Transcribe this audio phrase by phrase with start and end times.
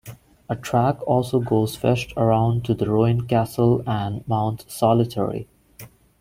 [0.49, 5.47] A track also goes west around to the Ruined Castle and Mount Solitary.